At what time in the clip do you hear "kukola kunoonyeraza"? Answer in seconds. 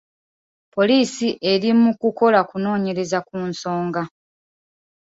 2.01-3.19